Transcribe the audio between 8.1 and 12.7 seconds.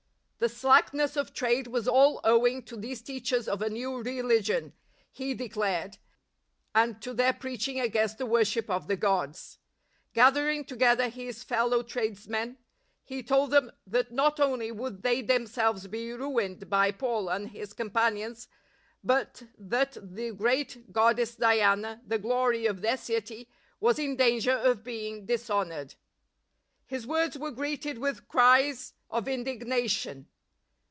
the worship of the gods. Gathering together his fellow tradesmen,